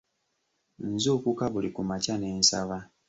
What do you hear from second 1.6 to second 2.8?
ku makya ne nsaba.